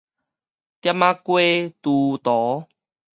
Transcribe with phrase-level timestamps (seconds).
[0.03, 0.19] 店仔街豬屠